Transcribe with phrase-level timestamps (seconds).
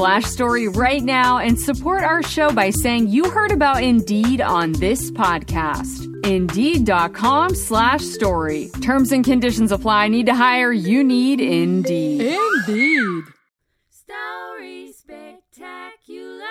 [0.00, 5.10] story right now and support our show by saying you heard about Indeed on this
[5.10, 6.06] podcast.
[6.24, 8.70] Indeed.com slash story.
[8.80, 10.08] Terms and conditions apply.
[10.08, 10.72] Need to hire?
[10.72, 12.22] You need Indeed.
[12.22, 13.24] Indeed.
[13.90, 16.46] Story spectacular.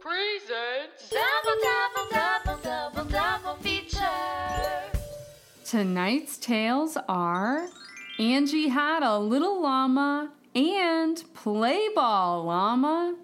[0.00, 1.10] Presents.
[1.10, 4.00] Double, double, double, double, double feature.
[5.64, 7.68] Tonight's tales are
[8.18, 13.14] Angie had a little llama and play ball llama.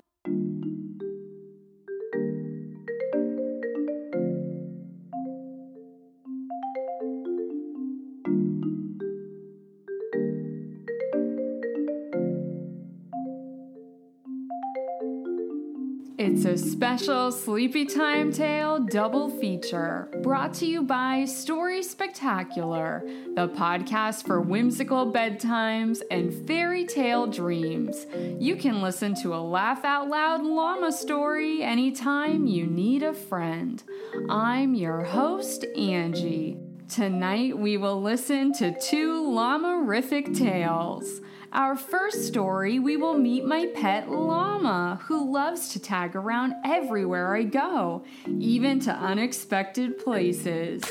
[16.28, 23.04] It's a special Sleepy Time Tale double feature brought to you by Story Spectacular,
[23.36, 28.06] the podcast for whimsical bedtimes and fairy tale dreams.
[28.40, 33.84] You can listen to a laugh out loud llama story anytime you need a friend.
[34.28, 36.56] I'm your host, Angie.
[36.88, 41.20] Tonight we will listen to two llama-rific tales.
[41.56, 47.34] Our first story, we will meet my pet llama, who loves to tag around everywhere
[47.34, 50.82] I go, even to unexpected places.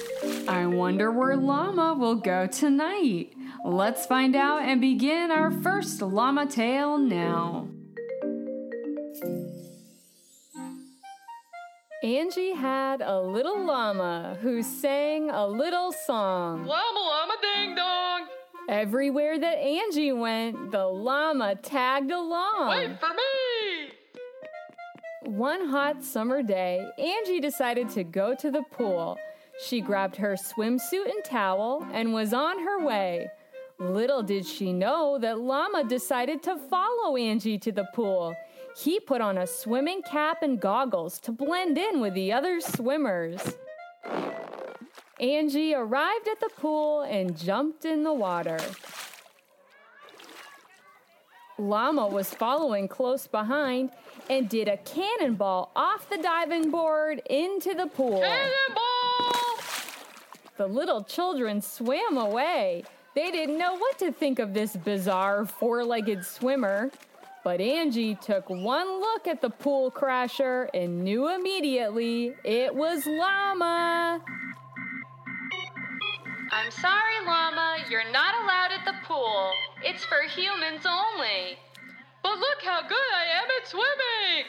[0.48, 3.36] I wonder where llama will go tonight.
[3.64, 7.68] Let's find out and begin our first llama tale now.
[12.04, 16.66] Angie had a little llama who sang a little song.
[16.66, 18.35] Llama llama ding dong.
[18.68, 22.70] Everywhere that Angie went, the llama tagged along.
[22.70, 23.92] Wait for me.
[25.32, 29.18] One hot summer day, Angie decided to go to the pool.
[29.64, 33.28] She grabbed her swimsuit and towel and was on her way.
[33.80, 38.36] Little did she know that Llama decided to follow Angie to the pool.
[38.78, 43.42] He put on a swimming cap and goggles to blend in with the other swimmers.
[45.20, 48.60] Angie arrived at the pool and jumped in the water.
[51.58, 53.92] Llama was following close behind
[54.30, 58.20] and did a cannonball off the diving board into the pool.
[58.20, 58.84] Cannonball.
[60.58, 62.84] The little children swam away.
[63.14, 66.92] They didn't know what to think of this bizarre four legged swimmer.
[67.46, 74.20] But Angie took one look at the pool crasher and knew immediately it was Llama.
[76.56, 79.52] I'm sorry, Llama, you're not allowed at the pool.
[79.84, 81.58] It's for humans only.
[82.24, 84.46] But look how good I am at swimming.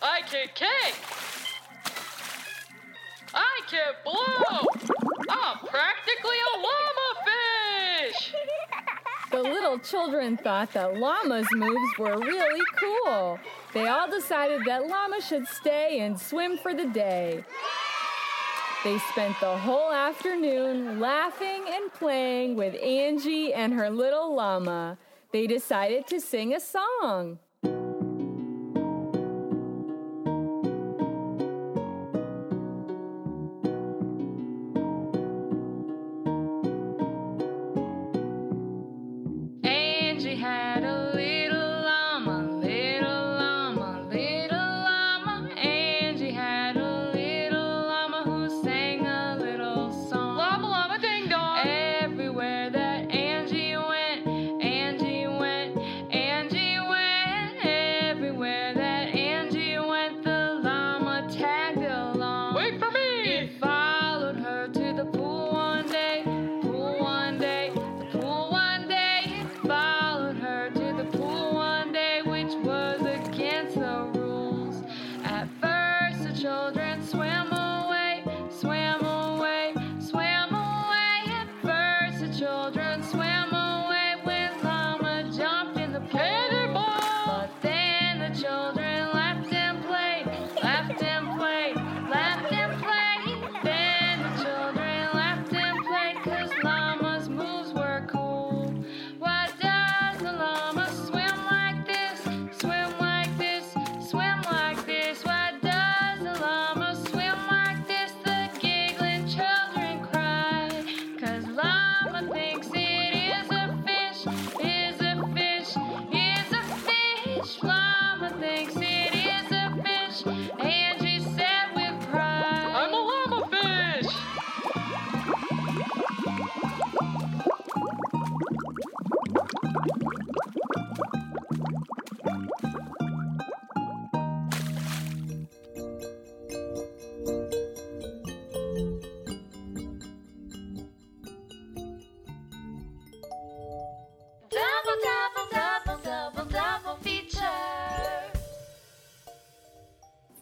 [0.00, 0.94] I can kick.
[3.34, 4.64] I can blow.
[5.28, 8.32] I'm practically a llama fish.
[9.30, 13.38] The little children thought that Llama's moves were really cool.
[13.74, 17.44] They all decided that Llama should stay and swim for the day.
[18.88, 24.96] They spent the whole afternoon laughing and playing with Angie and her little llama.
[25.30, 27.38] They decided to sing a song.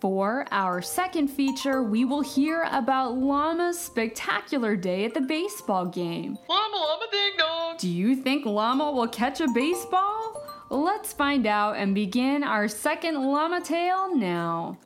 [0.06, 6.38] For our second feature, we will hear about Llama's spectacular day at the baseball game.
[6.48, 7.74] Llama llama ding dong.
[7.76, 10.40] Do you think Llama will catch a baseball?
[10.70, 14.78] Let's find out and begin our second llama tale now.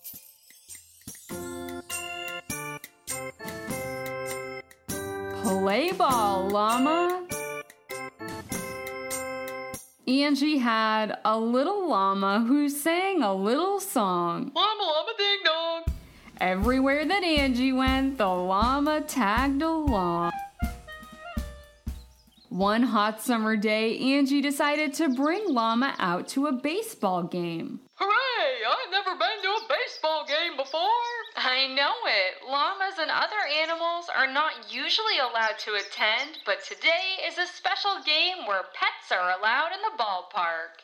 [5.42, 7.29] Play ball, llama.
[10.10, 14.50] Angie had a little llama who sang a little song.
[14.56, 15.82] Llama llama ding dong.
[16.40, 20.32] Everywhere that Angie went, the llama tagged along.
[22.48, 27.78] One hot summer day, Angie decided to bring Llama out to a baseball game.
[27.94, 28.64] Hooray!
[28.66, 30.80] I've never been to a baseball game before.
[31.36, 31.92] I know
[32.98, 38.46] And other animals are not usually allowed to attend, but today is a special game
[38.46, 40.82] where pets are allowed in the ballpark.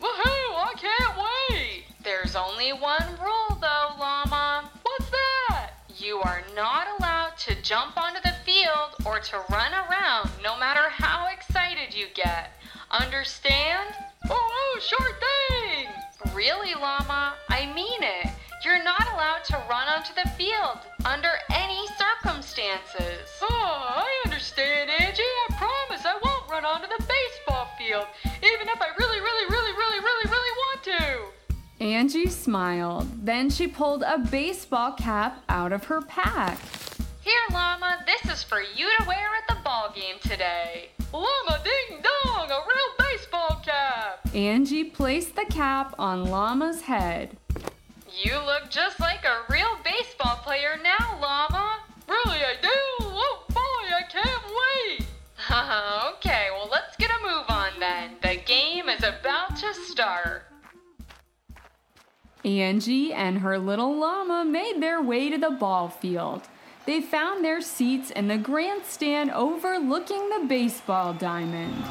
[0.00, 0.56] Woohoo!
[0.58, 1.16] I can't
[1.48, 1.84] wait.
[2.02, 4.68] There's only one rule though, Llama.
[4.82, 5.70] What's that?
[5.96, 10.88] You are not allowed to jump onto the field or to run around no matter
[10.90, 12.50] how excited you get.
[12.90, 13.94] Understand?
[14.28, 15.88] Oh, oh, sure thing.
[16.34, 17.34] Really, Llama?
[17.48, 18.33] I mean it.
[18.64, 23.28] You're not allowed to run onto the field under any circumstances.
[23.42, 25.20] Oh, I understand, Angie.
[25.20, 29.72] I promise I won't run onto the baseball field, even if I really, really, really,
[29.72, 31.84] really, really, really want to.
[31.84, 33.26] Angie smiled.
[33.26, 36.58] Then she pulled a baseball cap out of her pack.
[37.20, 40.88] Here, Llama, this is for you to wear at the ball game today.
[41.12, 44.26] Llama ding dong, a real baseball cap.
[44.34, 47.36] Angie placed the cap on Llama's head.
[48.22, 51.80] You look just like a real baseball player now, Llama.
[52.06, 52.68] Really, I do.
[53.00, 53.56] Oh boy,
[53.92, 55.06] I can't wait.
[56.18, 58.12] okay, well, let's get a move on then.
[58.22, 60.44] The game is about to start.
[62.44, 66.42] Angie and her little llama made their way to the ball field.
[66.86, 71.82] They found their seats in the grandstand overlooking the baseball diamond.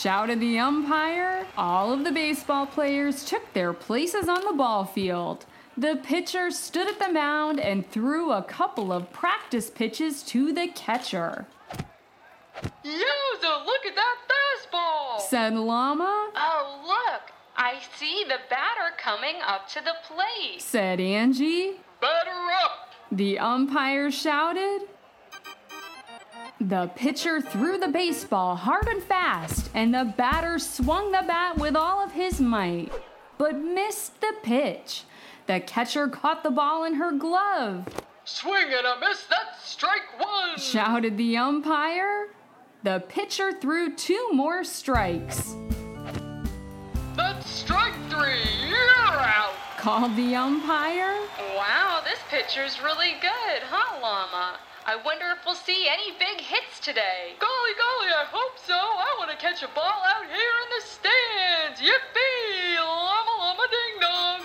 [0.00, 1.46] Shouted the umpire.
[1.58, 5.44] All of the baseball players took their places on the ball field.
[5.76, 10.68] The pitcher stood at the mound and threw a couple of practice pitches to the
[10.68, 11.44] catcher.
[12.82, 15.20] Yowza, look at that fastball.
[15.20, 16.30] Said Llama.
[16.34, 20.62] Oh, look, I see the batter coming up to the plate.
[20.62, 21.72] Said Angie.
[22.00, 22.30] Batter
[22.64, 22.94] up.
[23.12, 24.88] The umpire shouted.
[26.60, 31.74] The pitcher threw the baseball hard and fast, and the batter swung the bat with
[31.74, 32.92] all of his might,
[33.38, 35.04] but missed the pitch.
[35.46, 37.88] The catcher caught the ball in her glove,
[38.24, 39.24] Swing and a miss.
[39.28, 40.58] That's strike one.
[40.58, 42.28] shouted the umpire.
[42.82, 45.54] The pitcher threw two more strikes,
[47.16, 48.68] That's strike three.
[48.68, 49.54] You're out.
[49.78, 51.16] called the umpire.
[51.56, 54.58] Wow, this pitcher's really good, huh, Llama?
[54.86, 57.34] I wonder if we'll see any big hits today.
[57.38, 58.74] Golly, golly, I hope so.
[58.74, 61.80] I want to catch a ball out here in the stands.
[61.80, 62.76] Yippee!
[62.78, 64.40] Llama, llama, ding dong.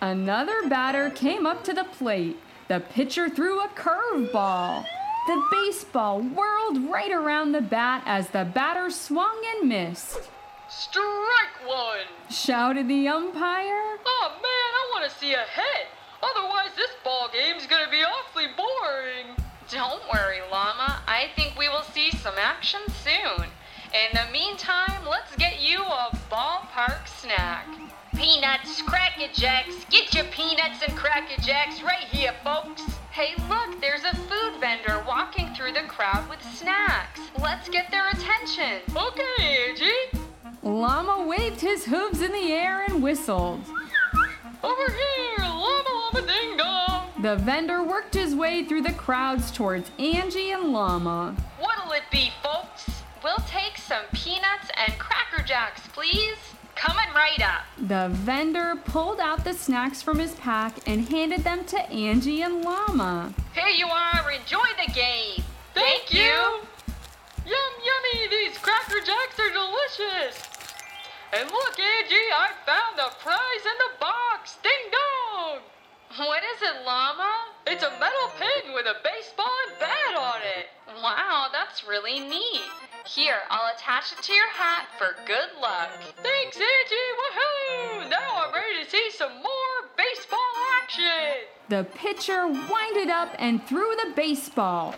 [0.00, 2.38] Another batter came up to the plate.
[2.68, 4.84] The pitcher threw a curveball.
[5.26, 10.30] The baseball whirled right around the bat as the batter swung and missed.
[10.68, 12.06] Strike one.
[12.30, 13.98] Shouted the umpire.
[14.06, 15.88] Oh man, I want to see a hit.
[16.22, 19.41] Otherwise, this ball game's gonna be awfully boring.
[19.72, 21.00] Don't worry, Llama.
[21.06, 23.46] I think we will see some action soon.
[23.94, 27.66] In the meantime, let's get you a ballpark snack.
[28.14, 29.86] Peanuts, Cracker Jacks.
[29.88, 32.82] Get your peanuts and Cracker Jacks right here, folks.
[33.12, 37.20] Hey, look, there's a food vendor walking through the crowd with snacks.
[37.40, 38.82] Let's get their attention.
[38.94, 40.20] Okay, Angie.
[40.62, 43.64] Llama waved his hooves in the air and whistled.
[44.62, 46.81] Over here, llama, llama, ding dong.
[47.22, 51.36] The vendor worked his way through the crowds towards Angie and Llama.
[51.60, 52.90] What'll it be, folks?
[53.22, 56.36] We'll take some peanuts and Cracker Jacks, please.
[56.74, 57.62] Coming right up.
[57.78, 62.64] The vendor pulled out the snacks from his pack and handed them to Angie and
[62.64, 63.32] Llama.
[63.54, 64.28] Here you are.
[64.32, 65.44] Enjoy the game.
[65.74, 66.24] Thank you.
[66.24, 66.62] Yum,
[67.46, 68.28] yummy.
[68.30, 70.42] These Cracker Jacks are delicious.
[71.32, 74.56] And look, Angie, I found the prize in the box.
[74.64, 75.60] Ding dong.
[76.16, 77.30] What is it, Llama?
[77.66, 80.68] It's a metal pin with a baseball and bat on it.
[81.02, 82.60] Wow, that's really neat.
[83.06, 85.88] Here, I'll attach it to your hat for good luck.
[86.22, 86.94] Thanks, Angie.
[87.16, 88.10] Woohoo!
[88.10, 90.38] Now I'm ready to see some more baseball
[90.82, 91.46] action.
[91.70, 94.94] The pitcher winded up and threw the baseball.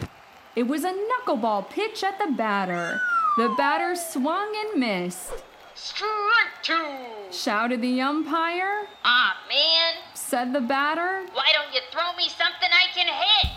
[0.57, 3.01] It was a knuckleball pitch at the batter.
[3.37, 5.31] The batter swung and missed.
[5.77, 7.05] Strike two!
[7.31, 8.87] shouted the umpire.
[9.05, 9.95] Aw, man.
[10.35, 11.25] Said the batter.
[11.33, 13.53] Why don't you throw me something I can hit?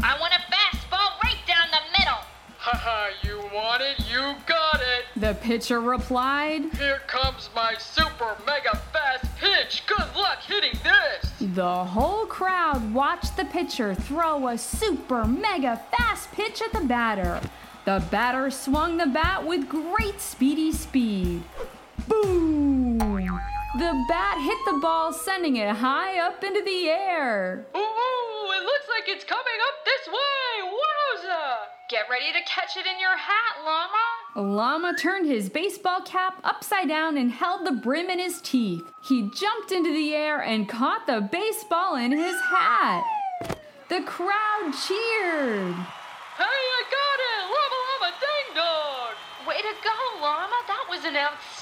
[0.00, 2.20] I want a fastball right down the middle.
[2.56, 3.98] Haha, you want it?
[4.08, 5.06] You got it!
[5.16, 6.72] The pitcher replied.
[6.74, 9.82] Here comes my super mega fast pitch!
[9.88, 11.32] Good luck hitting this!
[11.40, 17.40] The whole crowd watched the pitcher throw a super mega fast pitch at the batter.
[17.86, 21.42] The batter swung the bat with great speedy speed.
[22.06, 22.83] Boom!
[23.76, 27.66] The bat hit the ball, sending it high up into the air.
[27.74, 30.70] Ooh, it looks like it's coming up this way!
[30.70, 31.56] Wowza!
[31.88, 34.54] Get ready to catch it in your hat, Llama.
[34.54, 38.84] Llama turned his baseball cap upside down and held the brim in his teeth.
[39.02, 43.02] He jumped into the air and caught the baseball in his hat.
[43.88, 45.74] The crowd cheered.
[46.38, 47.42] Hey, I got it!
[47.50, 49.14] Llama Llama Ding Dong!
[49.48, 50.62] Way to go, Llama.
[50.68, 51.53] That was an outstanding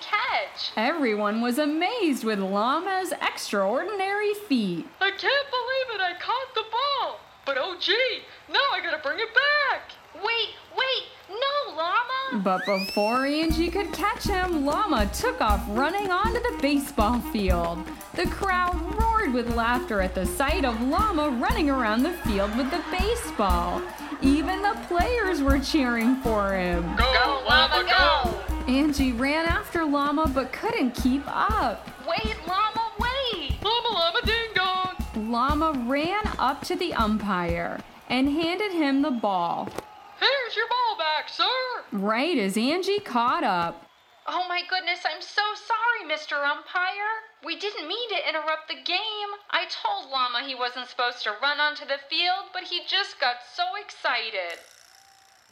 [0.00, 0.72] catch.
[0.76, 4.86] Everyone was amazed with Llama's extraordinary feat.
[5.00, 6.00] I can't believe it!
[6.00, 7.20] I caught the ball!
[7.46, 8.20] But oh gee,
[8.50, 9.92] now I gotta bring it back!
[10.14, 11.04] Wait, wait.
[11.30, 12.42] No, Llama.
[12.42, 17.78] But before Angie could catch him, Llama took off running onto the baseball field.
[18.14, 22.70] The crowd roared with laughter at the sight of Llama running around the field with
[22.70, 23.80] the baseball.
[24.20, 26.82] Even the players were cheering for him.
[26.96, 28.49] Go, Go, Llama, go!
[28.70, 31.88] Angie ran after Llama but couldn't keep up.
[32.08, 33.60] Wait, Llama, wait.
[33.64, 35.28] Llama Llama Ding Dong!
[35.28, 39.68] Llama ran up to the umpire and handed him the ball,
[40.20, 41.44] Here's your ball back, sir!
[41.90, 43.86] right as Angie caught up.
[44.28, 46.38] Oh my goodness, I'm so sorry, Mr.
[46.48, 47.26] Umpire.
[47.44, 49.30] We didn't mean to interrupt the game.
[49.50, 53.38] I told Llama he wasn't supposed to run onto the field, but he just got
[53.52, 54.60] so excited.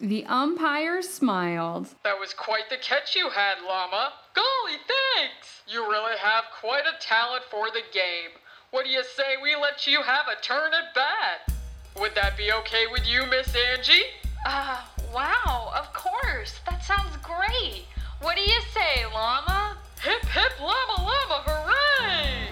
[0.01, 1.89] The umpire smiled.
[2.05, 4.13] That was quite the catch you had, Llama.
[4.33, 5.63] Golly, thanks!
[5.67, 8.31] You really have quite a talent for the game.
[8.71, 11.53] What do you say we let you have a turn at bat?
[11.99, 14.05] Would that be okay with you, Miss Angie?
[14.47, 16.55] Uh, wow, of course.
[16.71, 17.87] That sounds great.
[18.21, 19.79] What do you say, Llama?
[20.03, 22.49] Hip hip llama llama, hooray!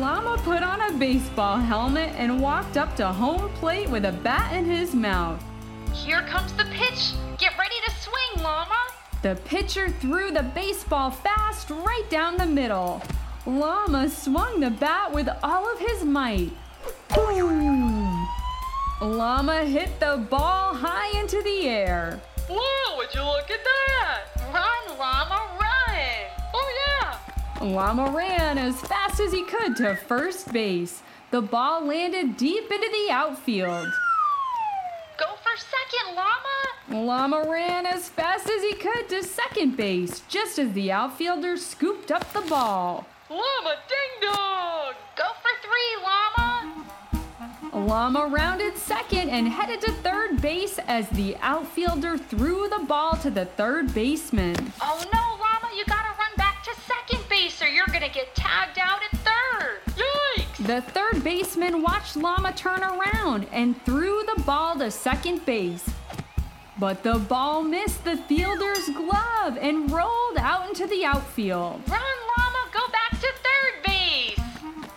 [0.00, 4.54] Llama put on a baseball helmet and walked up to home plate with a bat
[4.54, 5.44] in his mouth.
[6.08, 7.12] Here comes the pitch.
[7.36, 8.78] Get ready to swing, Llama.
[9.20, 13.02] The pitcher threw the baseball fast right down the middle.
[13.44, 16.50] Llama swung the bat with all of his might.
[17.14, 18.26] Boom!
[19.02, 22.18] Llama hit the ball high into the air.
[22.48, 24.22] Wow, would you look at that?
[24.50, 26.00] Run, Llama, run.
[26.54, 26.72] Oh
[27.02, 27.66] yeah!
[27.66, 31.02] Llama ran as fast as he could to first base.
[31.32, 33.92] The ball landed deep into the outfield.
[36.14, 37.04] Llama.
[37.06, 42.10] Llama ran as fast as he could to second base just as the outfielder scooped
[42.10, 43.06] up the ball.
[43.28, 44.94] Llama ding dong!
[45.16, 46.84] Go for three, Llama.
[47.86, 53.30] Llama rounded second and headed to third base as the outfielder threw the ball to
[53.30, 54.56] the third baseman.
[54.80, 58.78] Oh no, Llama, you gotta run back to second base or you're gonna get tagged
[58.78, 59.17] out at!
[60.68, 65.88] The third baseman watched Llama turn around and threw the ball to second base.
[66.78, 71.80] But the ball missed the fielder's glove and rolled out into the outfield.
[71.88, 74.38] Run, Llama, go back to third base.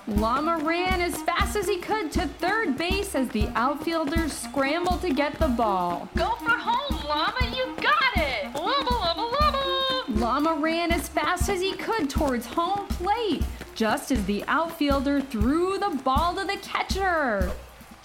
[0.10, 5.13] Llama ran as fast as he could to third base as the outfielders scrambled to
[5.13, 6.10] get the ball.
[6.18, 8.54] Go for home, Llama, you got it.
[8.56, 10.04] Llama llama llama!
[10.20, 13.44] Llama ran as fast as he could towards home plate,
[13.75, 17.51] just as the outfielder threw the ball to the catcher.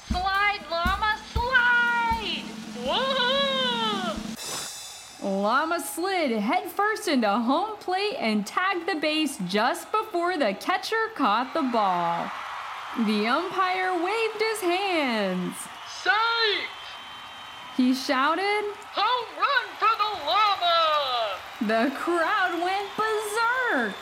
[0.08, 2.44] Slide, Llama, slide.
[2.84, 3.16] Whoa!
[5.22, 11.52] Llama slid headfirst into home plate and tagged the base just before the catcher caught
[11.52, 12.30] the ball.
[13.06, 15.54] The umpire waved his hands.
[16.02, 16.68] Safe!
[17.76, 18.64] He shouted.
[18.94, 21.36] Home run for the llama!
[21.60, 23.96] The crowd went berserk.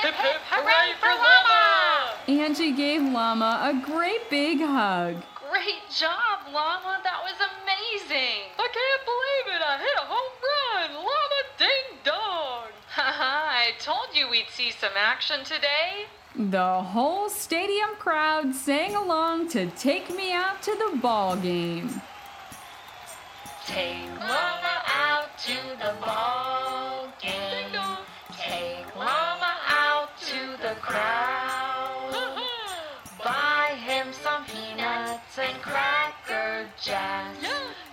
[0.00, 2.14] Hip, hip, hooray for Llama.
[2.28, 5.16] Angie gave Llama a great big hug.
[5.50, 7.00] Great job, Llama.
[7.02, 8.46] That was amazing.
[8.58, 9.62] I can't believe it!
[9.66, 10.94] I hit a home run!
[10.94, 12.70] Llama ding dong!
[12.94, 16.06] Haha, I told you we'd see some action today.
[16.36, 22.00] The whole stadium crowd sang along to take me out to the ball game.
[23.66, 26.37] Take Llama out to the ball
[36.88, 37.36] jack.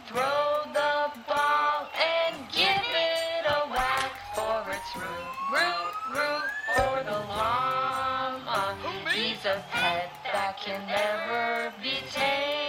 [0.08, 7.20] Throw the ball and give it a whack for its root, root, root for the
[7.28, 8.78] llama.
[9.14, 12.65] He's a pet that can never be tamed.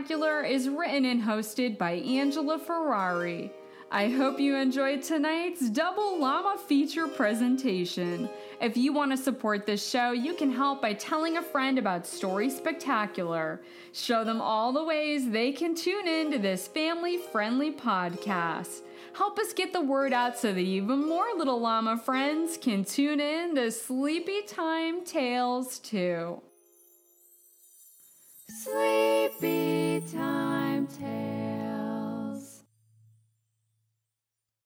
[0.00, 3.52] Spectacular is written and hosted by Angela Ferrari.
[3.90, 8.26] I hope you enjoyed tonight's Double Llama feature presentation.
[8.62, 12.06] If you want to support this show, you can help by telling a friend about
[12.06, 13.60] Story Spectacular.
[13.92, 18.80] Show them all the ways they can tune in to this family friendly podcast.
[19.12, 23.20] Help us get the word out so that even more little llama friends can tune
[23.20, 26.40] in to Sleepy Time Tales too.
[28.52, 31.49] Sleepy time tale.